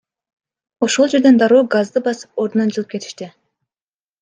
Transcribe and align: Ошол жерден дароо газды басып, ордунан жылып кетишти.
Ошол 0.87 1.11
жерден 1.11 1.35
дароо 1.43 1.61
газды 1.77 2.03
басып, 2.09 2.41
ордунан 2.47 2.75
жылып 2.77 2.91
кетишти. 2.97 3.31